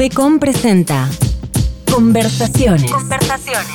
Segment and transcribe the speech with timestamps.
[0.00, 1.10] Navecom presenta
[1.92, 2.90] Conversaciones.
[2.90, 3.68] Conversaciones.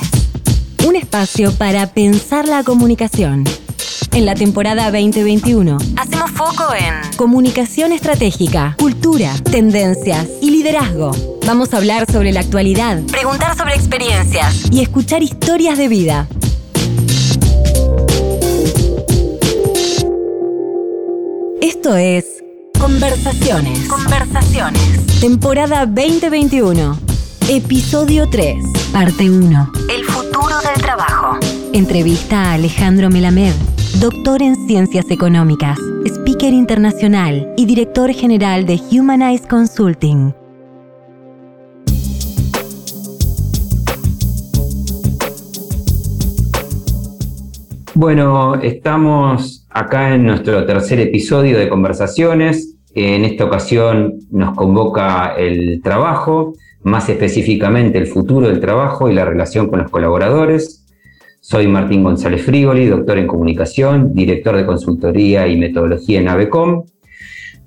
[0.84, 3.44] Un espacio para pensar la comunicación.
[4.12, 11.12] En la temporada 2021, Hacemos foco en comunicación estratégica, cultura, tendencias y liderazgo.
[11.46, 14.64] Vamos a hablar sobre la actualidad preguntar sobre experiencias.
[14.72, 16.28] y escuchar historias de vida.
[21.62, 22.35] Esto es
[22.80, 23.88] Conversaciones.
[23.88, 25.20] Conversaciones.
[25.20, 26.98] Temporada 2021.
[27.50, 28.56] Episodio 3.
[28.92, 29.72] Parte 1.
[29.90, 31.38] El futuro del trabajo.
[31.74, 33.54] Entrevista a Alejandro Melamed,
[34.00, 40.34] doctor en Ciencias Económicas, speaker internacional y director general de Humanize Consulting.
[47.96, 52.75] Bueno, estamos acá en nuestro tercer episodio de Conversaciones.
[52.98, 59.26] En esta ocasión nos convoca el trabajo, más específicamente el futuro del trabajo y la
[59.26, 60.86] relación con los colaboradores.
[61.42, 66.86] Soy Martín González Frigoli, doctor en comunicación, director de consultoría y metodología en AVECOM,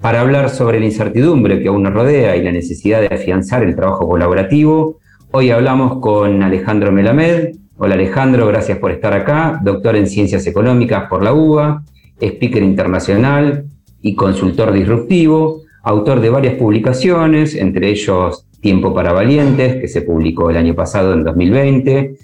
[0.01, 3.77] para hablar sobre la incertidumbre que aún nos rodea y la necesidad de afianzar el
[3.77, 4.99] trabajo colaborativo.
[5.31, 11.05] Hoy hablamos con Alejandro Melamed, Hola Alejandro, gracias por estar acá, doctor en Ciencias Económicas
[11.11, 11.85] por la UBA,
[12.19, 13.67] speaker internacional
[14.03, 20.51] y consultor disruptivo, autor de varias publicaciones, entre ellos Tiempo para Valientes, que se publicó
[20.51, 22.17] el año pasado en 2020,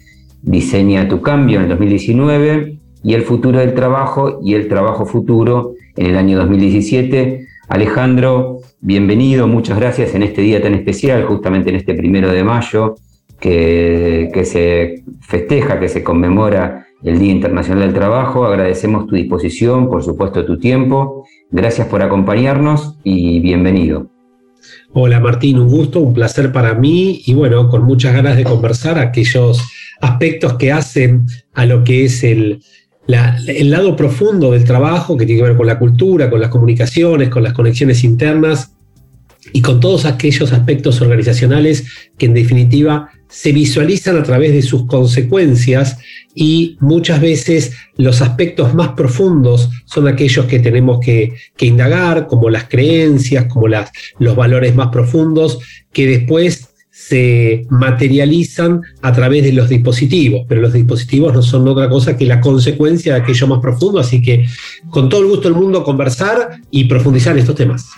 [0.42, 5.74] Diseña tu cambio en el 2019 y El futuro del trabajo y el trabajo futuro
[5.96, 7.46] en el año 2017.
[7.68, 12.96] Alejandro, bienvenido, muchas gracias en este día tan especial, justamente en este primero de mayo,
[13.40, 18.44] que, que, se festeja, que se conmemora el Día Internacional del Trabajo.
[18.44, 21.26] Agradecemos tu disposición, por supuesto tu tiempo.
[21.56, 24.10] Gracias por acompañarnos y bienvenido.
[24.92, 28.98] Hola Martín, un gusto, un placer para mí y bueno, con muchas ganas de conversar
[28.98, 29.62] aquellos
[30.00, 32.60] aspectos que hacen a lo que es el,
[33.06, 37.28] el lado profundo del trabajo, que tiene que ver con la cultura, con las comunicaciones,
[37.28, 38.72] con las conexiones internas
[39.52, 41.86] y con todos aquellos aspectos organizacionales
[42.18, 45.98] que en definitiva se visualizan a través de sus consecuencias
[46.34, 52.68] y muchas veces los aspectos más profundos son aquellos que tenemos que, indagar, como las
[52.68, 55.58] creencias, como las, los valores más profundos,
[55.92, 61.88] que después se materializan a través de los dispositivos, pero los dispositivos no son otra
[61.88, 64.46] cosa que la consecuencia de aquello más profundo, así que
[64.90, 67.90] con todo el gusto del mundo conversar y profundizar en estos temas.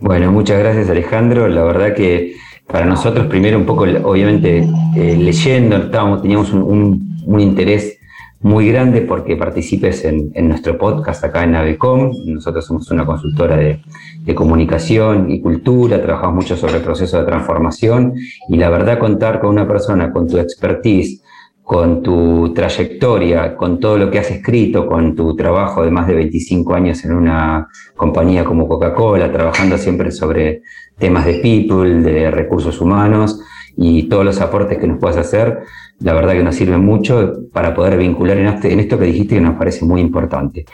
[0.00, 1.48] Bueno, muchas gracias Alejandro.
[1.48, 2.34] La verdad que
[2.68, 7.98] para nosotros, primero un poco, obviamente, eh, leyendo, estábamos, teníamos un, interés
[8.40, 12.12] muy grande porque participes en, en, nuestro podcast acá en Avecom.
[12.26, 13.80] Nosotros somos una consultora de,
[14.20, 18.14] de, comunicación y cultura, trabajamos mucho sobre el proceso de transformación
[18.48, 21.22] y la verdad contar con una persona con tu expertise,
[21.66, 26.14] con tu trayectoria, con todo lo que has escrito, con tu trabajo de más de
[26.14, 27.66] 25 años en una
[27.96, 30.62] compañía como Coca-Cola, trabajando siempre sobre
[30.96, 33.40] temas de people, de recursos humanos
[33.76, 35.58] y todos los aportes que nos puedas hacer,
[35.98, 39.40] la verdad que nos sirven mucho para poder vincular en, este, esto que dijiste que
[39.40, 40.66] nos parece muy importante.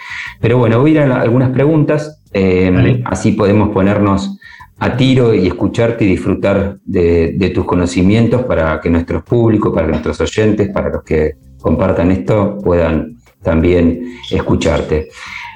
[0.42, 4.38] Pero bueno, voy a ir a algunas preguntas, eh, así podemos ponernos
[4.82, 10.20] a tiro y escucharte y disfrutar de, tus conocimientos para que nuestros públicos, para nuestros
[10.20, 15.08] oyentes, para los que compartan esto, puedan también escucharte.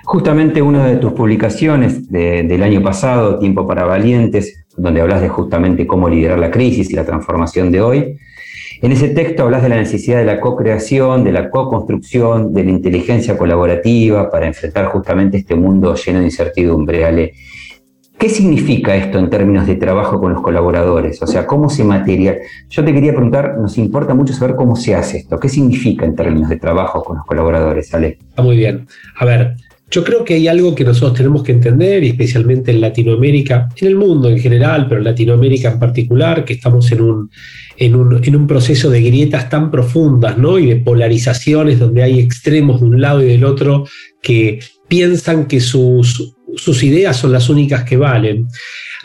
[0.05, 5.29] Justamente una de tus publicaciones de, del año pasado, Tiempo para Valientes, donde hablas de
[5.29, 8.17] justamente cómo liderar la crisis y la transformación de hoy,
[8.81, 12.71] en ese texto hablas de la necesidad de la co-creación, de la co-construcción, de la
[12.71, 17.33] inteligencia colaborativa para enfrentar justamente este mundo lleno de incertidumbre, Ale.
[18.19, 21.22] ¿Qué significa esto en términos de trabajo con los colaboradores?
[21.22, 22.38] O sea, ¿cómo se material?
[22.71, 25.38] Yo te quería preguntar, nos importa mucho saber cómo se hace esto.
[25.38, 28.19] ¿Qué significa en términos de trabajo con los colaboradores, Ale?
[28.38, 28.87] Muy bien.
[29.19, 29.56] A ver,
[29.91, 33.88] yo creo que hay algo que nosotros tenemos que entender, y especialmente en Latinoamérica, en
[33.88, 37.30] el mundo en general, pero en Latinoamérica en particular, que estamos en un,
[37.77, 40.59] en un, en un proceso de grietas tan profundas ¿no?
[40.59, 43.86] y de polarizaciones donde hay extremos de un lado y del otro
[44.22, 48.48] que piensan que sus, sus ideas son las únicas que valen.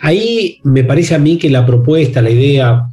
[0.01, 2.87] Ahí me parece a mí que la propuesta, la idea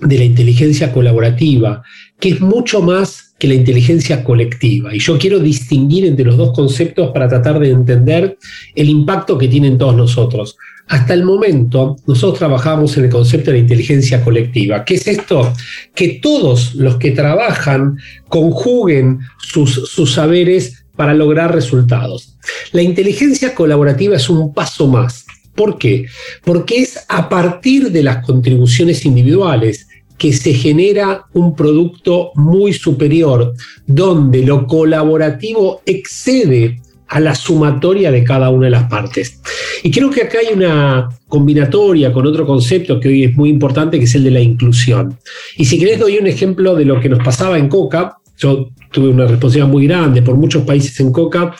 [0.00, 1.82] de la inteligencia colaborativa,
[2.20, 4.94] que es mucho más que la inteligencia colectiva.
[4.94, 8.38] Y yo quiero distinguir entre los dos conceptos para tratar de entender
[8.74, 10.56] el impacto que tienen todos nosotros.
[10.88, 14.84] Hasta el momento, nosotros trabajamos en el concepto de la inteligencia colectiva.
[14.84, 15.52] ¿Qué es esto?
[15.94, 22.36] Que todos los que trabajan conjuguen sus, sus saberes para lograr resultados.
[22.72, 25.26] La inteligencia colaborativa es un paso más.
[25.54, 26.06] ¿Por qué?
[26.44, 29.86] Porque es a partir de las contribuciones individuales
[30.18, 33.54] que se genera un producto muy superior,
[33.86, 39.40] donde lo colaborativo excede a la sumatoria de cada una de las partes.
[39.82, 43.98] Y creo que acá hay una combinatoria con otro concepto que hoy es muy importante,
[43.98, 45.18] que es el de la inclusión.
[45.56, 48.16] Y si querés doy un ejemplo de lo que nos pasaba en Coca.
[48.36, 51.54] Yo tuve una responsabilidad muy grande por muchos países en Coca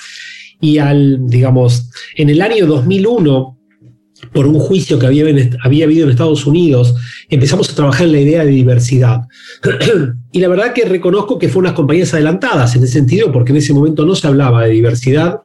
[0.61, 3.57] y al, digamos, en el año 2001
[4.33, 5.27] por un juicio que había,
[5.63, 6.95] había habido en Estados Unidos,
[7.29, 9.23] empezamos a trabajar en la idea de diversidad.
[10.33, 13.59] y la verdad que reconozco que fue unas compañías adelantadas en ese sentido, porque en
[13.59, 15.41] ese momento no se hablaba de diversidad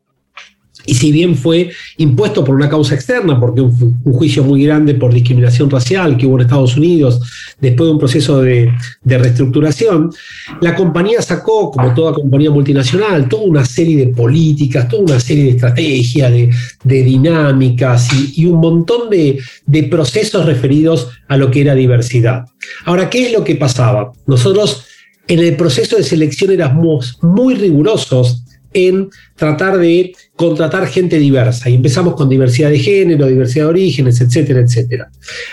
[0.91, 4.93] y si bien fue impuesto por una causa externa, porque un, un, juicio muy grande
[4.93, 7.21] por discriminación racial que hubo en Estados Unidos
[7.61, 10.11] después de un proceso de, de reestructuración,
[10.59, 15.45] la compañía sacó, como toda compañía multinacional, toda una serie de políticas, toda una serie
[15.45, 21.61] de estrategias, de, dinámicas y, y, un montón de, de procesos referidos a lo que
[21.61, 22.43] era diversidad.
[22.83, 24.11] Ahora, ¿qué es lo que pasaba?
[24.27, 24.83] Nosotros
[25.29, 31.69] en el proceso de selección éramos muy rigurosos en tratar de contratar gente diversa.
[31.69, 35.09] Y empezamos con diversidad de género, diversidad de orígenes, etcétera, etcétera.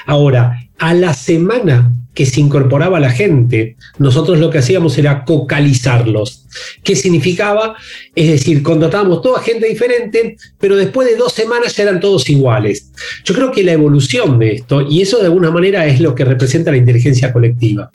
[0.06, 6.46] Ahora, a la semana que se incorporaba la gente, nosotros lo que hacíamos era cocalizarlos.
[6.82, 7.76] ¿Qué significaba?
[8.12, 12.90] Es decir, contratábamos toda gente diferente, pero después de dos semanas ya eran todos iguales.
[13.24, 16.24] Yo creo que la evolución de esto, y eso de alguna manera es lo que
[16.24, 17.90] representa la inteligencia colectiva.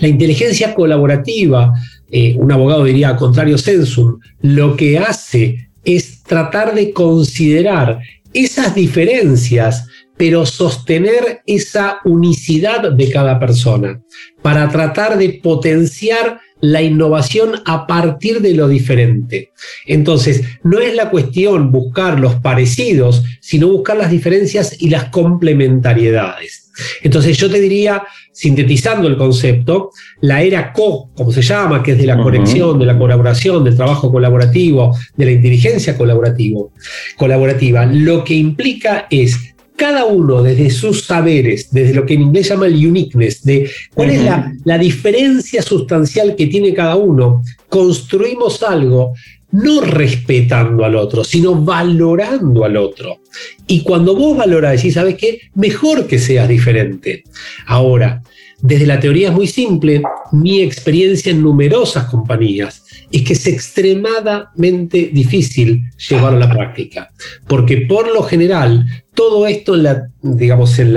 [0.00, 1.72] La inteligencia colaborativa
[2.10, 8.00] eh, un abogado diría contrario sensum, lo que hace es tratar de considerar
[8.32, 9.86] esas diferencias,
[10.16, 14.00] pero sostener esa unicidad de cada persona,
[14.42, 19.52] para tratar de potenciar la innovación a partir de lo diferente.
[19.86, 26.65] Entonces, no es la cuestión buscar los parecidos, sino buscar las diferencias y las complementariedades.
[27.02, 28.02] Entonces, yo te diría,
[28.32, 29.90] sintetizando el concepto,
[30.20, 33.76] la era co, como se llama, que es de la conexión, de la colaboración, del
[33.76, 36.72] trabajo colaborativo, de la inteligencia colaborativo,
[37.16, 42.48] colaborativa, lo que implica es cada uno desde sus saberes, desde lo que en inglés
[42.48, 48.62] llama el uniqueness, de cuál es la, la, diferencia sustancial que tiene cada uno, construimos
[48.62, 49.12] algo
[49.52, 53.20] no respetando al otro, sino valorando al otro.
[53.66, 55.40] Y cuando vos valorás y ¿sabes qué?
[55.54, 57.24] Mejor que seas diferente.
[57.66, 58.22] Ahora,
[58.60, 60.02] desde la teoría es muy simple,
[60.32, 62.82] mi experiencia en numerosas compañías
[63.12, 67.10] es que es extremadamente difícil llevarlo a la práctica,
[67.46, 68.84] porque por lo general
[69.14, 70.96] todo esto en la, digamos, en,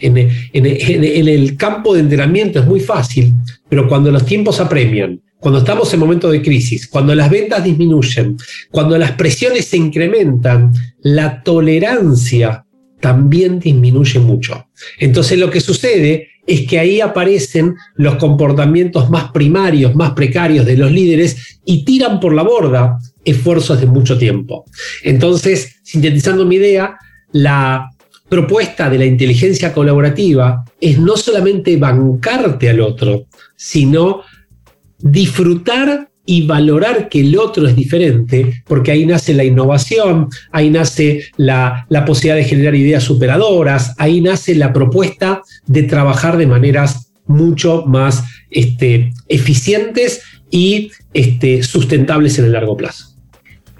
[0.00, 3.32] en, el campo de entrenamiento es muy fácil,
[3.68, 8.38] pero cuando los tiempos apremian, cuando estamos en momentos de crisis, cuando las ventas disminuyen,
[8.70, 12.64] cuando las presiones se incrementan, la tolerancia
[12.98, 14.68] también disminuye mucho.
[14.98, 20.78] Entonces lo que sucede es que ahí aparecen los comportamientos más primarios, más precarios de
[20.78, 24.64] los líderes y tiran por la borda esfuerzos de mucho tiempo.
[25.02, 26.96] Entonces, sintetizando mi idea,
[27.32, 27.90] la
[28.30, 33.26] propuesta de la inteligencia colaborativa es no solamente bancarte al otro,
[33.56, 34.22] sino
[35.04, 41.24] disfrutar y valorar que el otro es diferente, porque ahí nace la innovación, ahí nace
[41.36, 47.12] la, la, posibilidad de generar ideas superadoras, ahí nace la propuesta de trabajar de maneras
[47.26, 53.08] mucho más este, eficientes y este, sustentables en el largo plazo.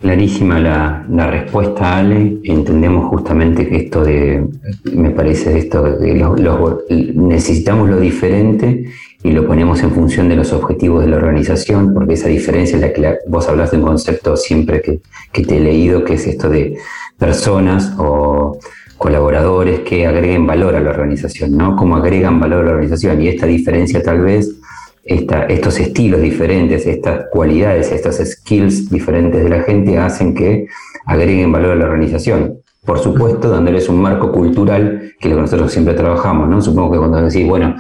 [0.03, 2.37] Clarísima la, la, respuesta, Ale.
[2.45, 4.47] Entendemos justamente que esto de,
[4.93, 6.81] me parece esto, de los,
[7.15, 8.85] necesitamos lo diferente
[9.25, 12.83] y lo ponemos en función de los objetivos de la organización, porque esa diferencia es
[12.83, 15.01] la que vos hablas de un concepto siempre que,
[15.33, 16.77] que te he leído, que es esto de
[17.19, 18.59] personas o
[18.99, 21.75] colaboradores que agreguen valor a la organización, ¿no?
[21.75, 23.23] Cómo agregan valor a la organización.
[23.23, 24.57] Y esta diferencia tal vez
[25.03, 30.67] esta, estos estilos diferentes, estas cualidades, estos skills diferentes de la gente hacen que
[31.07, 32.59] agreguen valor a la organización.
[32.85, 36.61] Por supuesto, dándoles un marco cultural, que es lo que nosotros siempre trabajamos, ¿no?
[36.61, 37.75] Supongo que cuando decís, bueno,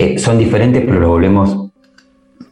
[0.00, 1.70] eh, son diferentes, pero lo volvemos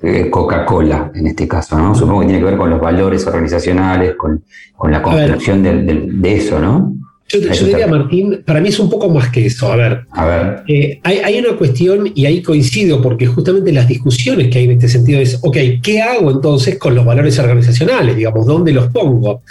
[0.03, 1.95] eh, Coca-Cola en este caso, ¿no?
[1.95, 4.45] Supongo que tiene que ver con los valores organizacionales, con,
[4.77, 6.95] con la construcción de, de, de eso, ¿no?
[7.29, 9.71] Yo, yo diría, Martín, para mí es un poco más que eso.
[9.71, 10.63] A ver, a ver.
[10.67, 14.73] Eh, hay, hay, una cuestión, y ahí coincido, porque justamente las discusiones que hay en
[14.73, 18.17] este sentido es, ok, ¿qué hago entonces con los valores organizacionales?
[18.17, 19.43] Digamos, ¿dónde los pongo?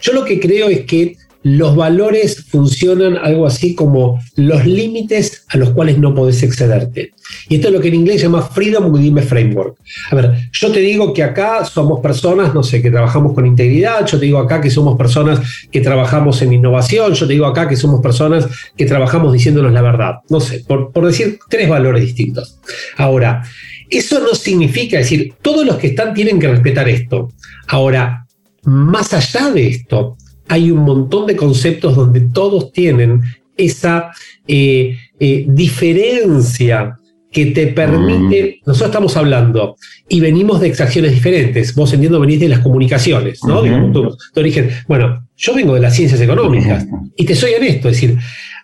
[0.00, 5.58] Yo lo que creo es que los valores funcionan algo así como los límites a
[5.58, 7.12] los cuales no podés excederte.
[7.50, 9.76] Y esto es lo que en inglés se llama Freedom Within a Framework.
[10.10, 14.06] A ver, yo te digo que acá somos personas, no sé, que trabajamos con integridad,
[14.06, 17.68] yo te digo acá que somos personas que trabajamos en innovación, yo te digo acá
[17.68, 20.14] que somos personas que trabajamos diciéndonos la verdad.
[20.30, 22.58] No sé, por, por decir tres valores distintos.
[22.96, 23.42] Ahora,
[23.90, 27.28] eso no significa decir, todos los que están tienen que respetar esto.
[27.68, 28.26] Ahora,
[28.62, 30.16] más allá de esto,
[30.48, 33.22] hay un montón de conceptos donde todos tienen
[33.56, 34.12] esa
[34.46, 36.98] eh, eh, diferencia
[37.30, 38.68] que te permite, mm.
[38.68, 39.76] nosotros estamos hablando
[40.08, 43.62] y venimos de extracciones diferentes, vos entiendo venís de las comunicaciones, ¿no?
[43.92, 44.70] tu, origen.
[44.86, 46.86] Bueno, yo vengo de las ciencias económicas
[47.16, 48.16] y te soy honesto, es decir,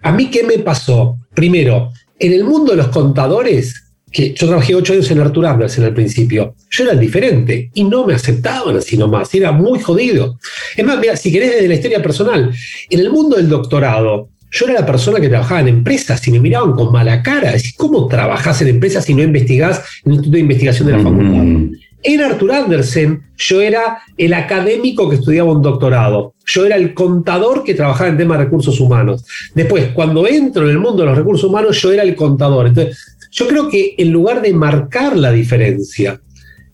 [0.02, 1.18] a mí qué me pasó?
[1.34, 5.84] Primero, en el mundo de los contadores, que yo trabajé ocho años en Arthur Andersen
[5.84, 6.54] al principio.
[6.70, 10.38] Yo era el diferente y no me aceptaban así nomás, era muy jodido.
[10.76, 12.50] Es más, mira, si querés desde la historia personal,
[12.88, 16.40] en el mundo del doctorado, yo era la persona que trabajaba en empresas y me
[16.40, 17.54] miraban con mala cara.
[17.76, 21.78] ¿Cómo trabajás en empresas si no investigás en el Instituto de Investigación de la Facultad?
[22.02, 26.34] En Arthur Andersen, yo era el académico que estudiaba un doctorado.
[26.46, 29.24] Yo era el contador que trabajaba en temas de recursos humanos.
[29.54, 32.68] Después, cuando entro en el mundo de los recursos humanos, yo era el contador.
[32.68, 36.20] Entonces, yo creo que en lugar de marcar la diferencia,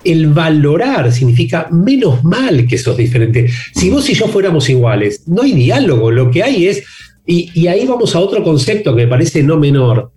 [0.05, 3.49] el valorar significa menos mal que sos diferente.
[3.75, 6.85] Si vos y yo fuéramos iguales, no hay diálogo, lo que hay es,
[7.27, 10.13] y, ahí vamos a otro concepto que me parece no menor,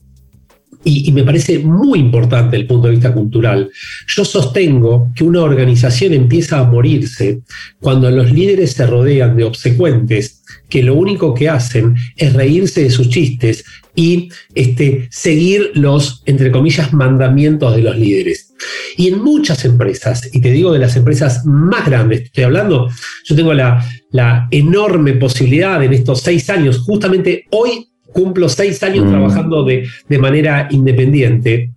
[0.84, 3.70] y, me parece muy importante el punto de vista cultural.
[4.08, 7.42] Yo sostengo que una organización empieza a morirse
[7.82, 12.92] cuando los líderes se rodean de obsecuentes que lo único que hacen es reírse de
[12.92, 13.66] sus chistes
[14.00, 18.54] y este, seguir los, entre comillas, mandamientos de los líderes.
[18.96, 22.88] Y en muchas empresas, y te digo de las empresas más grandes, estoy hablando,
[23.26, 29.06] yo tengo la, la enorme posibilidad en estos seis años, justamente hoy cumplo seis años
[29.06, 29.10] mm.
[29.10, 31.74] trabajando de, de manera independiente,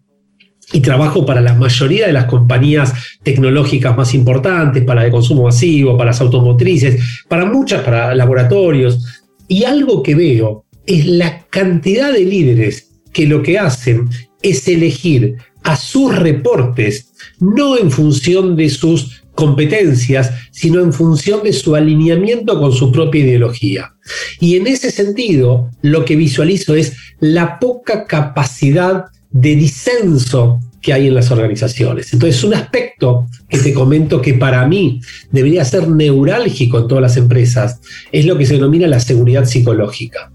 [0.73, 5.99] y trabajo para la mayoría de las compañías tecnológicas más importantes, para de consumo masivo,
[5.99, 9.05] para las automotrices, para muchas, para laboratorios.
[9.49, 14.09] Y algo que veo es la cantidad de líderes que lo que hacen
[14.43, 21.53] es elegir a sus reportes, no en función de sus competencias, sino en función de
[21.53, 23.95] su alineamiento con su propia ideología.
[24.41, 31.07] Y en ese sentido, lo que visualizo es la poca capacidad de disenso que hay
[31.07, 32.12] en las organizaciones.
[32.12, 37.16] Entonces, un aspecto que te comento que para mí debería ser neurálgico en todas las
[37.18, 37.80] empresas
[38.11, 40.32] es lo que se denomina la seguridad psicológica.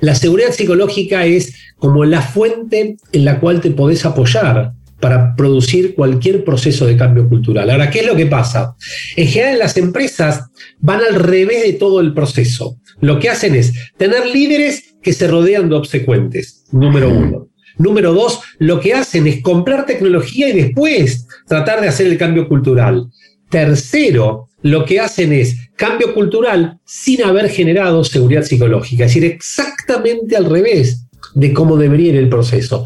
[0.00, 5.94] La seguridad psicológica es como la fuente en la cual te podés apoyar para producir
[5.94, 7.70] cualquier proceso de cambio cultural.
[7.70, 8.74] Ahora, ¿qué es lo que pasa?
[9.14, 10.46] En general las empresas
[10.80, 12.80] van al revés de todo el proceso.
[13.00, 17.45] Lo que hacen es tener líderes que se rodean de obsecuentes, número uno.
[17.78, 22.48] Número dos, lo que hacen es comprar tecnología y después tratar de hacer el cambio
[22.48, 23.08] cultural.
[23.50, 30.36] Tercero, lo que hacen es cambio cultural sin haber generado seguridad psicológica, es decir, exactamente
[30.36, 32.84] al revés de cómo debería ir el proceso.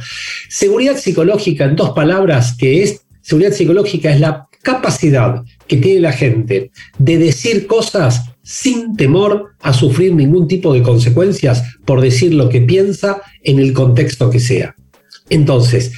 [0.48, 6.12] Seguridad psicológica, en dos palabras, que es, seguridad psicológica es la capacidad que tiene la
[6.12, 12.48] gente de decir cosas sin temor a sufrir ningún tipo de consecuencias por decir lo
[12.48, 14.74] que piensa en el contexto que sea.
[15.30, 15.92] Entonces,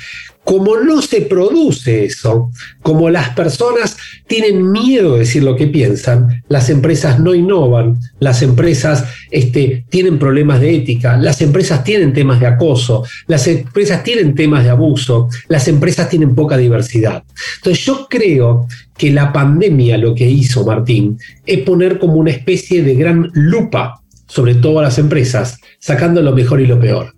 [0.44, 2.50] como no se produce eso,
[2.82, 3.96] como las personas
[4.26, 10.18] tienen miedo de decir lo que piensan, las empresas no innovan, las empresas este, tienen
[10.18, 15.28] problemas de ética, las empresas tienen temas de acoso, las empresas tienen temas de abuso,
[15.48, 17.22] las empresas tienen poca diversidad.
[17.58, 22.82] Entonces yo creo que la pandemia lo que hizo, Martín, es poner como una especie
[22.82, 27.14] de gran lupa sobre todas las empresas, sacando lo mejor y lo peor.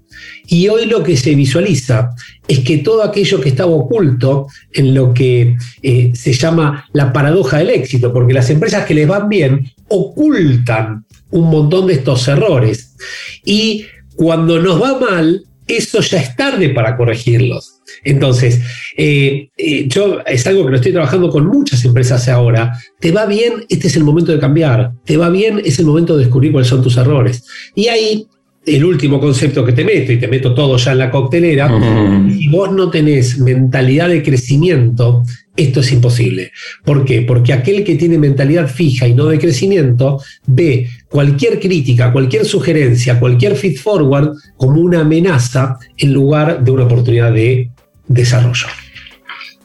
[0.47, 2.11] Y hoy lo que se visualiza
[2.47, 7.59] es que todo aquello que estaba oculto en lo que eh, se llama la paradoja
[7.59, 12.95] del éxito, porque las empresas que les van bien ocultan un montón de estos errores.
[13.45, 13.87] Y
[14.17, 17.81] cuando nos va mal, eso ya es tarde para corregirlos.
[18.05, 18.61] Entonces,
[18.97, 22.79] eh, eh, yo es algo que lo estoy trabajando con muchas empresas ahora.
[23.01, 24.93] Te va bien, este es el momento de cambiar.
[25.05, 27.45] Te va bien, es el momento de descubrir cuáles son tus errores.
[27.75, 28.27] Y ahí
[28.67, 31.69] el último concepto que te meto, y te meto todo ya en la coctelera,
[32.31, 35.23] si vos no tenés mentalidad de crecimiento,
[35.57, 36.51] esto es imposible.
[36.85, 37.23] ¿Por qué?
[37.23, 43.21] Porque aquel que tiene mentalidad fija y no de crecimiento ve cualquier crítica, cualquier sugerencia,
[43.21, 47.71] cualquier feed forward como una amenaza en lugar de una oportunidad de
[48.09, 48.67] desarrollo.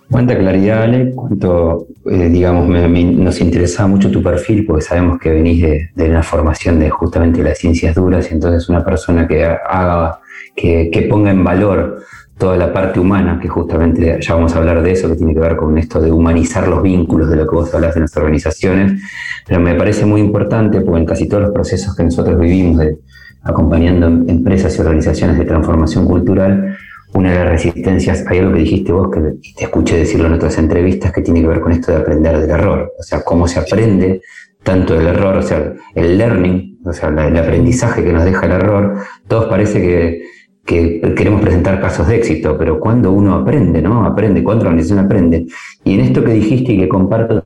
[0.09, 5.61] Cuánta claridad, Ale, cuánto, eh, digamos, nos interesaba mucho tu perfil porque sabemos que venís
[5.61, 10.19] de, de, una formación de justamente las ciencias duras y entonces una persona que haga,
[10.55, 12.03] que, que ponga en valor
[12.39, 15.41] toda la parte humana, que justamente ya vamos a hablar de eso, que tiene que
[15.41, 18.99] ver con esto de humanizar los vínculos de lo que vos hablas en las organizaciones,
[19.45, 22.97] pero me parece muy importante porque en casi todos los procesos que nosotros vivimos de,
[23.43, 26.77] acompañando empresas y organizaciones de transformación cultural,
[27.13, 29.19] una de las resistencias, hay algo que dijiste vos, que
[29.55, 32.49] te escuché decirlo en otras entrevistas, que tiene que ver con esto de aprender del
[32.49, 34.21] error, o sea, cómo se aprende
[34.63, 38.51] tanto del error, o sea, el learning, o sea, el aprendizaje que nos deja el
[38.51, 38.97] error,
[39.27, 40.21] todos parece que
[40.69, 44.05] que queremos presentar casos de éxito, pero cuando uno aprende, ¿no?
[44.05, 45.47] Aprende, cuando la organización aprende.
[45.83, 47.43] Y en esto que dijiste y que comparto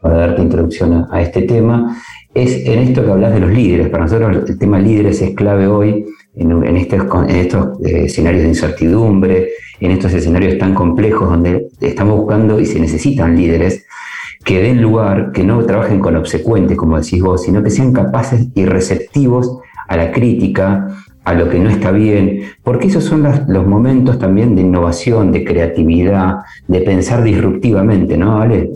[0.00, 1.96] para darte introducción a, este tema,
[2.34, 3.88] es en esto que hablas de los líderes.
[3.88, 8.48] Para nosotros el tema líderes es clave hoy en, estos, en estos eh, escenarios de
[8.48, 13.84] incertidumbre, en estos escenarios tan complejos donde estamos buscando y se necesitan líderes
[14.44, 18.48] que den lugar, que no trabajen con obsecuentes, como decís vos, sino que sean capaces
[18.54, 19.58] y receptivos
[19.88, 20.88] a la crítica,
[21.24, 25.44] a lo que no está bien, porque esos son los momentos también de innovación, de
[25.44, 28.70] creatividad, de pensar disruptivamente, ¿no, Ale?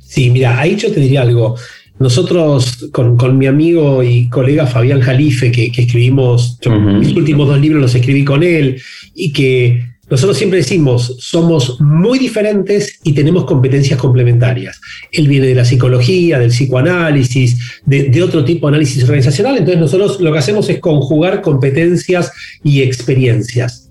[0.00, 1.56] Sí, mira, ahí yo te diría algo.
[1.98, 6.58] Nosotros, con, mi amigo y colega Fabián Jalife, que, escribimos,
[6.98, 8.80] mis últimos dos libros los escribí con él,
[9.14, 14.80] y que nosotros siempre decimos, somos muy diferentes y tenemos competencias complementarias.
[15.10, 20.20] Él viene de la psicología, del psicoanálisis, de, otro tipo de análisis organizacional, entonces nosotros
[20.20, 22.32] lo que hacemos es conjugar competencias
[22.62, 23.83] y experiencias.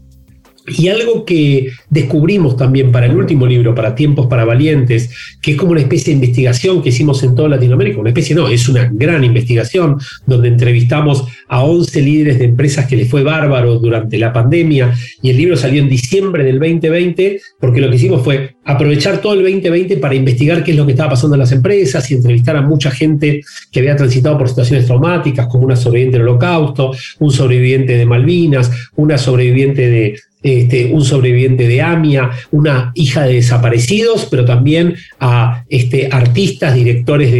[0.67, 5.09] Y algo que descubrimos también para el último libro, para Tiempos para Valientes,
[5.41, 8.47] que es como una especie de investigación que hicimos en toda Latinoamérica, una especie no,
[8.47, 13.77] es una gran investigación donde entrevistamos a 11 líderes de empresas que les fue bárbaro
[13.79, 18.23] durante la pandemia y el libro salió en diciembre del 2020 porque lo que hicimos
[18.23, 21.51] fue aprovechar todo el 2020 para investigar qué es lo que estaba pasando en las
[21.51, 23.41] empresas y entrevistar a mucha gente
[23.71, 28.71] que había transitado por situaciones traumáticas, como una sobreviviente del holocausto, un sobreviviente de Malvinas,
[28.95, 35.63] una sobreviviente de este, un sobreviviente de AMIA, una hija de desaparecidos, pero también a
[35.69, 37.31] este, artistas, directores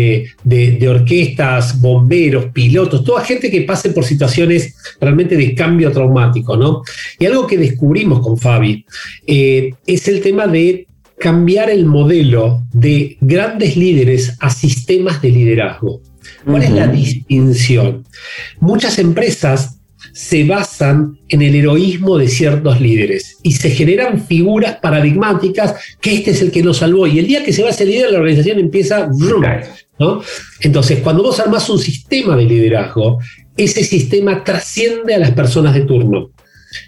[0.43, 6.55] de, orquestas, bomberos, pilotos, toda gente que pase por situaciones realmente de cambio traumático.
[6.55, 6.81] ¿no?
[7.19, 8.85] Y algo que descubrimos con Fabi
[9.27, 10.87] eh, es el tema de
[11.19, 16.01] cambiar el modelo de grandes líderes a sistemas de liderazgo.
[16.45, 18.03] ¿Cuál es la distinción?
[18.59, 19.79] Muchas empresas
[20.13, 26.31] se basan en el heroísmo de ciertos líderes y se generan figuras paradigmáticas que este
[26.31, 28.59] es el que nos salvó y el día que se va ese líder la organización
[28.59, 29.09] empieza
[29.99, 30.21] ¿no?
[30.61, 33.19] Entonces, cuando vos armás un sistema de liderazgo,
[33.57, 36.31] ese sistema trasciende a las personas de turno.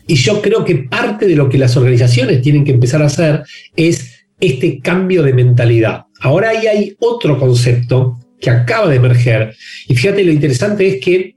[0.08, 3.44] Y yo creo que parte de lo que las organizaciones tienen que empezar a hacer
[3.76, 6.06] es este cambio de mentalidad.
[6.20, 9.56] Ahora ahí hay otro concepto que acaba de emerger.
[9.88, 11.35] Y fíjate, lo interesante es que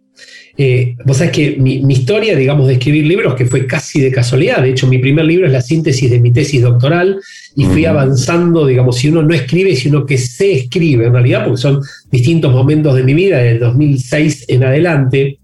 [0.61, 4.61] eh, vos sabés que mi, historia, digamos, de escribir libros, que fue casi de casualidad,
[4.61, 7.21] de hecho mi primer libro es la síntesis de mi tesis doctoral
[7.55, 11.63] y fui avanzando, digamos, si uno no escribe, sino que se escribe en realidad, porque
[11.63, 15.39] son distintos momentos de mi vida, del 2006 en adelante,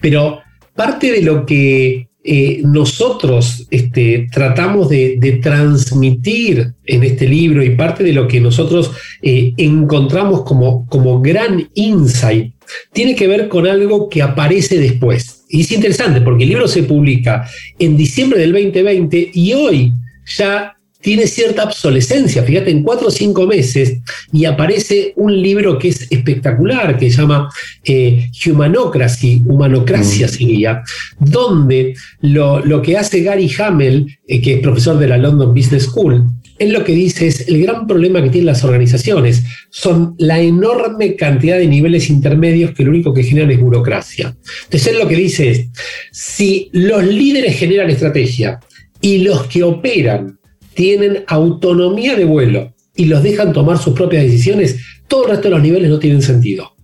[0.00, 0.42] pero
[0.76, 8.04] parte de lo que eh, nosotros este, tratamos de, transmitir en este libro y parte
[8.04, 12.54] de lo que nosotros eh, encontramos como, como gran insight
[12.92, 15.44] tiene que ver con algo que aparece después.
[15.48, 19.92] Y es interesante porque el libro se publica en diciembre del 2020 y hoy
[20.36, 23.98] ya tiene cierta obsolescencia, fíjate, en cuatro o cinco meses,
[24.32, 27.48] y aparece un libro que es espectacular, que se llama
[27.84, 30.30] eh, Humanocracy, Humanocracia mm.
[30.30, 30.82] sería,
[31.20, 36.24] donde lo, que hace Gary Hamel, eh, que es profesor de la London Business School,
[36.58, 41.16] él lo que dice es el gran problema que tienen las organizaciones son la enorme
[41.16, 44.36] cantidad de niveles intermedios que lo único que generan es burocracia.
[44.64, 45.68] Entonces él lo que dice es,
[46.12, 48.60] si los líderes generan estrategia
[49.00, 50.38] y los que operan
[50.74, 55.54] tienen autonomía de vuelo y los dejan tomar sus propias decisiones, todo el resto de
[55.54, 56.74] los niveles no tienen sentido.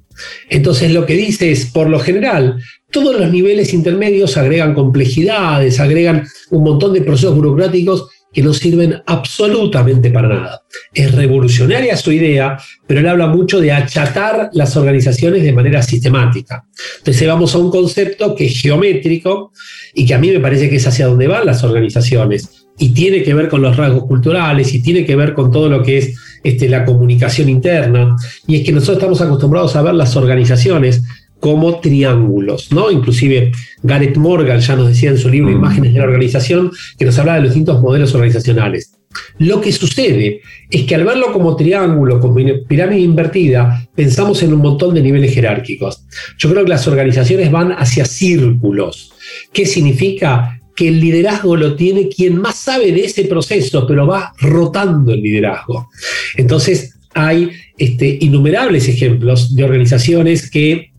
[0.49, 2.61] Entonces lo que dice es, por lo general,
[2.91, 9.01] todos los niveles intermedios agregan complejidades, agregan un montón de procesos burocráticos que no sirven
[9.07, 10.63] absolutamente para nada.
[10.93, 16.67] Es revolucionaria su idea, pero él habla mucho de achatar las organizaciones de manera sistemática.
[16.99, 19.53] Entonces vamos a un concepto que es geométrico
[19.95, 23.23] y que a mí me parece que es hacia donde van las organizaciones y tiene
[23.23, 26.19] que ver con los rasgos culturales y tiene que ver con todo lo que es
[26.43, 28.17] este, la comunicación interna.
[28.49, 31.03] Y es que nosotros estamos acostumbrados a ver las organizaciones
[31.45, 32.91] como triángulos, ¿no?
[32.91, 33.53] Inclusive
[33.83, 35.55] Gareth Morgan ya nos decía en su libro mm.
[35.55, 38.95] Imágenes de la Organización que nos habla de los distintos modelos organizacionales.
[39.37, 44.61] Lo que sucede es que al verlo como triángulo, como pirámide invertida, pensamos en un
[44.63, 46.07] montón de niveles jerárquicos.
[46.39, 49.13] Yo creo que las organizaciones van hacia círculos.
[49.53, 50.63] ¿Qué significa?
[50.75, 55.21] Que el liderazgo lo tiene quien más sabe de ese proceso, pero va rotando el
[55.21, 55.91] liderazgo.
[56.39, 60.94] Entonces, hay este, innumerables ejemplos de organizaciones que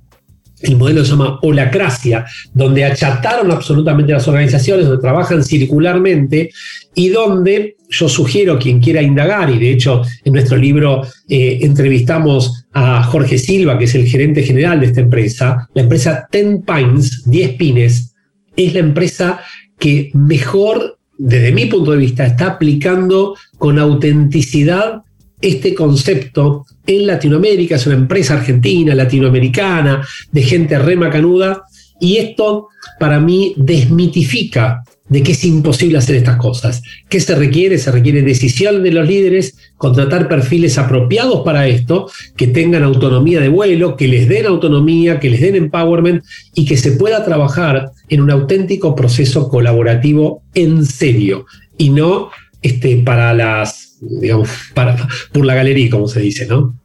[0.62, 6.52] el modelo se llama holacracia, donde achataron absolutamente las organizaciones, donde trabajan circularmente
[6.94, 12.65] y donde yo sugiero quien quiera indagar, y de hecho en nuestro libro eh, entrevistamos
[12.74, 17.24] a Jorge Silva, que es el gerente general de esta empresa, la empresa Ten Pines,
[17.26, 18.15] 10 Pines,
[18.56, 19.41] es la empresa
[19.78, 25.04] que mejor, desde mi punto de vista, está aplicando con autenticidad
[25.41, 31.63] este concepto en Latinoamérica, es una empresa argentina, latinoamericana, de gente remacanuda,
[32.00, 32.69] y esto
[33.00, 36.82] para mí desmitifica de que es imposible hacer estas cosas.
[37.10, 37.78] ¿Qué se requiere?
[37.78, 43.50] Se requiere decisión de los líderes, contratar perfiles apropiados para esto, que tengan autonomía de
[43.50, 46.24] vuelo, que les den autonomía, que les den empowerment
[46.56, 51.45] y que se pueda trabajar en un auténtico proceso colaborativo en serio
[51.78, 52.32] y no
[52.63, 54.96] este, para las, digamos, para,
[55.32, 56.76] por la galería, como se dice, ¿no?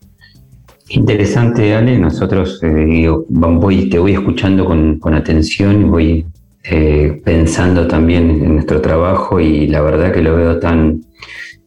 [0.90, 1.98] Interesante, Ale.
[1.98, 6.26] Nosotros eh, voy, te voy escuchando con, con atención y voy
[6.64, 11.02] eh, pensando también en nuestro trabajo y la verdad que lo veo tan,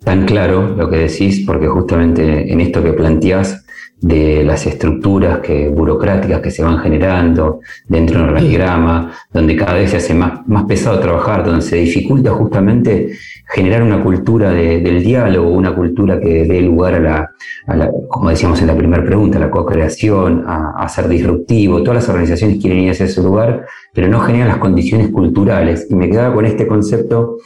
[0.04, 3.66] tan claro lo que decís, porque justamente en esto que planteás
[4.02, 9.76] de las estructuras que, burocráticas que se van generando dentro de un organigrama, donde cada
[9.76, 13.14] vez se hace más, más pesado trabajar, donde se dificulta justamente
[13.54, 17.00] generar una cultura del diálogo, una cultura que dé lugar a
[17.76, 21.84] la, como decíamos en la primera pregunta, a la co-creación, a, ser disruptivo.
[21.84, 25.86] Todas las organizaciones quieren ir hacia ese lugar, pero no generan las condiciones culturales.
[25.88, 27.38] Y me quedaba con este concepto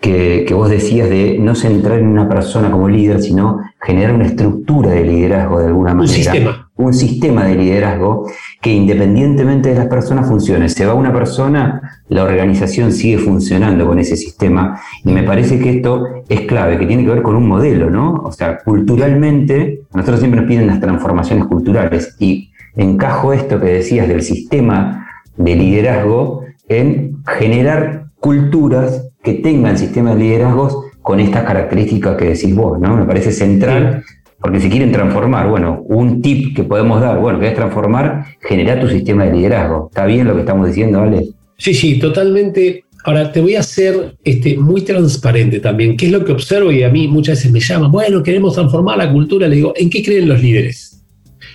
[0.00, 4.92] que, vos decías de no centrar en una persona como líder, sino generar una estructura
[4.92, 6.16] de liderazgo de alguna manera.
[6.16, 6.70] Un sistema.
[6.76, 8.26] Un sistema de liderazgo
[8.64, 10.70] que independientemente de las personas funcione.
[10.70, 14.80] Se va una persona, la organización sigue funcionando con ese sistema.
[15.04, 18.14] Y me parece que esto es clave, que tiene que ver con un modelo, ¿no?
[18.24, 22.16] O sea, culturalmente, nosotros siempre nos piden las transformaciones culturales.
[22.18, 30.14] Y encajo esto que decías del sistema de liderazgo en generar culturas que tengan sistemas
[30.14, 32.96] de liderazgos con estas características que decís vos, ¿no?
[32.96, 34.02] Me parece central,
[34.44, 38.78] porque si quieren transformar, bueno, un tip que podemos dar, bueno, que es transformar, generar
[38.78, 39.88] tu sistema de liderazgo.
[39.88, 41.30] ¿Está bien lo que estamos diciendo, Ale?
[41.56, 42.84] Sí, sí, totalmente.
[43.06, 45.96] Ahora, te voy a ser este, muy transparente también.
[45.96, 46.70] ¿Qué es lo que observo?
[46.70, 49.48] Y a mí muchas veces me llaman, bueno, queremos transformar la cultura.
[49.48, 51.02] Le digo, ¿en qué creen los líderes?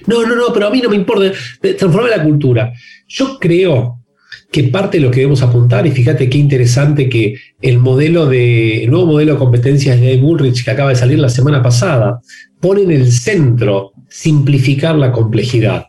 [0.08, 2.74] No, no, no, pero a mí no me importa transformar la cultura.
[3.08, 3.99] Yo creo
[4.52, 8.84] que parte de lo que debemos apuntar, y fíjate qué interesante que el modelo de,
[8.84, 12.20] el nuevo modelo de competencias de Bullrich que acaba de salir la semana pasada,
[12.60, 15.86] pone en el centro simplificar la complejidad.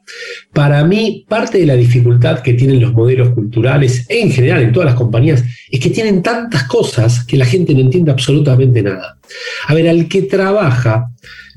[0.52, 4.90] Para mí, parte de la dificultad que tienen los modelos culturales, en general en todas
[4.90, 9.18] las compañías, es que tienen tantas cosas que la gente no entiende absolutamente nada.
[9.66, 11.10] A ver, al que trabaja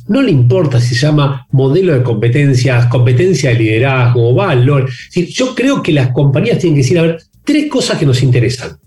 [0.08, 4.90] no le importa si se llama modelo de competencias, competencia de liderazgo, valor.
[5.14, 8.78] Yo creo que las compañías tienen que decir, a ver, tres cosas que nos interesan.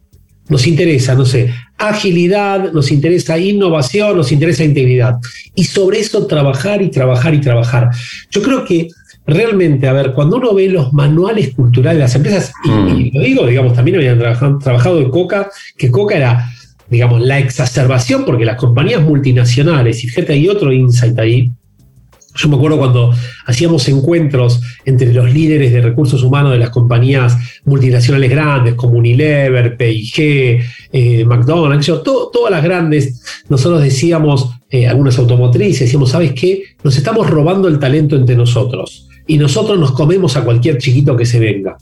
[0.49, 5.17] Nos interesa, no sé, agilidad, nos interesa innovación, nos interesa integridad.
[5.55, 7.91] Y sobre eso trabajar y trabajar y trabajar.
[8.31, 8.89] Yo creo que
[9.27, 13.11] realmente, a ver, cuando uno ve los manuales culturales de las empresas, y, mm.
[13.15, 16.53] lo digo, digamos, también habían trabajado, trabajado en Coca, que Coca era
[16.89, 21.51] digamos, la exacerbación, porque las compañías multinacionales, y fíjate, hay otro insight ahí.
[22.35, 23.15] Yo me acuerdo cuando
[23.47, 29.77] hacíamos encuentros entre los líderes de recursos humanos de las compañías multinacionales grandes, como Unilever,
[29.77, 30.61] PIG,
[30.93, 36.63] eh, McDonald's, todas las grandes, nosotros decíamos, eh, algunas automotrices, decíamos, ¿sabes qué?
[36.85, 41.27] Nos estamos robando el talento entre nosotros y nosotros nos comemos a cualquier chiquito que
[41.27, 41.77] se venga.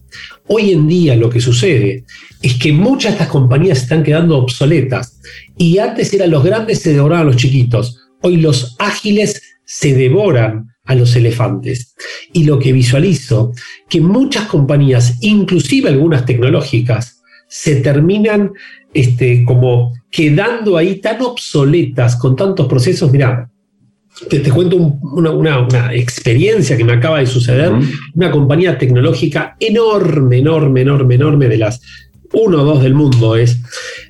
[0.49, 2.05] Hoy en día lo que sucede
[2.43, 5.21] es que muchas de estas compañías están quedando obsoletas
[5.57, 10.69] y antes eran los grandes se devoraban a los chiquitos, hoy los ágiles se devoran
[10.85, 11.95] a los elefantes.
[12.33, 13.53] Y lo que visualizo,
[13.89, 18.53] que muchas compañías, inclusive algunas tecnológicas, se terminan
[18.93, 23.11] este, como quedando ahí tan obsoletas con tantos procesos.
[23.11, 23.51] Mira,
[24.29, 27.73] te, cuento una, experiencia que me acaba de suceder.
[28.15, 31.81] Una compañía tecnológica enorme, enorme, enorme, enorme de las
[32.35, 33.61] uno o dos del mundo es,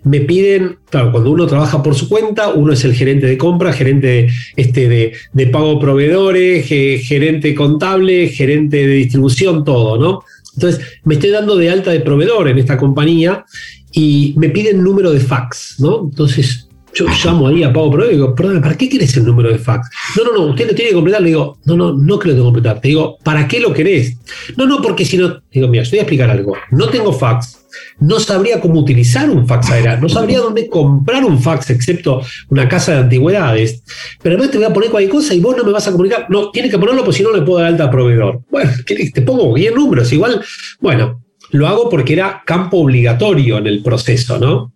[0.02, 3.72] me piden, claro, cuando uno trabaja por su cuenta, uno es el gerente de compra,
[3.72, 10.22] gerente de, este, de, de pago proveedores, gerente contable, gerente de distribución, todo, ¿no?
[10.54, 13.44] Entonces, me estoy dando de alta de proveedor en esta compañía
[13.92, 16.08] y me piden número de fax, ¿no?
[16.10, 16.63] Entonces,
[16.94, 19.58] yo llamo ahí a Pago Pro y digo, perdón, ¿para qué querés el número de
[19.58, 19.88] fax?
[20.16, 21.22] No, no, no, usted lo tiene que completar.
[21.22, 22.80] Le digo, no, no, no tengo que completar.
[22.80, 24.16] Te digo, ¿para qué lo querés?
[24.56, 26.56] No, no, porque si no, digo, mira, te voy a explicar algo.
[26.70, 27.64] No tengo fax,
[27.98, 32.68] no sabría cómo utilizar un fax aéreo, no sabría dónde comprar un fax, excepto una
[32.68, 33.82] casa de antigüedades.
[34.22, 36.26] Pero además te voy a poner cualquier cosa y vos no me vas a comunicar.
[36.28, 38.42] No, tienes que ponerlo porque si no le puedo dar alta al proveedor.
[38.50, 40.12] Bueno, te pongo bien números.
[40.12, 40.40] Igual,
[40.80, 44.73] bueno, lo hago porque era campo obligatorio en el proceso, ¿no?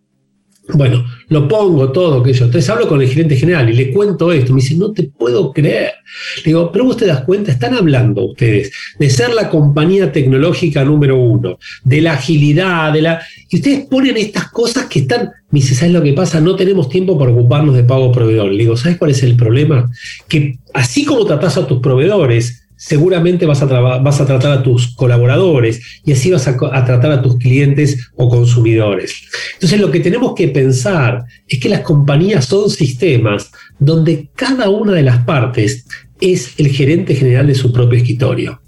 [0.75, 2.45] Bueno, lo pongo todo, que yo.
[2.45, 4.53] Entonces hablo con el gerente general y le cuento esto.
[4.53, 5.93] Me dice, no te puedo creer.
[6.39, 10.85] Le digo, pero vos te das cuenta, están hablando ustedes de ser la compañía tecnológica
[10.85, 13.23] número uno, de la agilidad, de la.
[13.49, 15.31] Y ustedes ponen estas cosas que están.
[15.51, 16.41] Me dice, ¿sabes lo que pasa?
[16.41, 18.53] No tenemos tiempo para ocuparnos de pago proveedor.
[18.53, 19.91] Le digo, ¿sabes cuál es el problema?
[20.29, 24.95] Que así como tratás a tus proveedores, seguramente vas a, vas a tratar a tus
[24.95, 29.15] colaboradores y así vas a, tratar a tus clientes o consumidores.
[29.55, 34.93] Entonces lo que tenemos que pensar es que las compañías son sistemas donde cada una
[34.93, 35.87] de las partes
[36.21, 38.63] es el gerente general de su propio escritorio.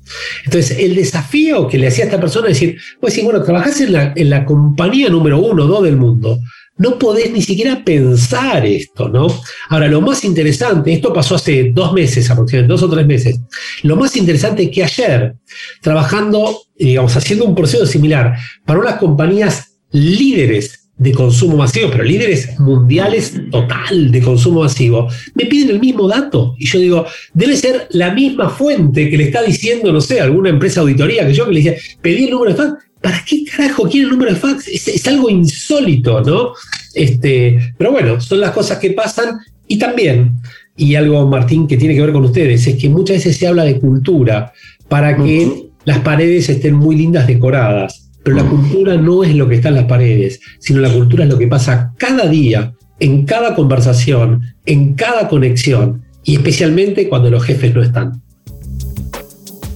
[0.44, 3.80] Entonces, el desafío que le hacía a esta persona es decir, pues sí, bueno, trabajás
[3.80, 6.38] en la, en la compañía número uno o dos del mundo,
[6.80, 9.26] no podés ni siquiera pensar esto, ¿no?
[9.68, 13.38] Ahora, lo más interesante, esto pasó hace dos meses, aproximadamente dos o tres meses,
[13.82, 15.34] lo más interesante es que ayer,
[15.82, 22.58] trabajando, digamos, haciendo un proceso similar para unas compañías líderes de consumo masivo, pero líderes
[22.58, 26.54] mundiales total de consumo masivo, me piden el mismo dato.
[26.58, 30.48] Y yo digo, debe ser la misma fuente que le está diciendo, no sé, alguna
[30.48, 34.06] empresa auditoría que yo que le dije, pedí el número de ¿para qué carajo quiere
[34.06, 34.68] el número de fax?
[34.68, 36.52] Es, algo insólito, ¿no?
[36.94, 40.32] Este, pero bueno, son las cosas que pasan y también,
[40.76, 43.64] y algo, Martín, que tiene que ver con ustedes, es que muchas veces se habla
[43.64, 44.52] de cultura
[44.88, 49.56] para que las paredes estén muy lindas decoradas, pero la cultura no es lo que
[49.56, 53.54] está en las paredes, sino la cultura es lo que pasa cada día, en cada
[53.54, 58.20] conversación, en cada conexión, y especialmente cuando los jefes no están.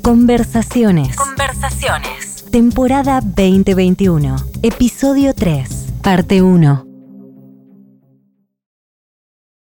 [0.02, 1.16] Conversaciones.
[1.16, 2.23] Conversaciones
[2.54, 6.93] temporada 2021, episodio 3, parte 1.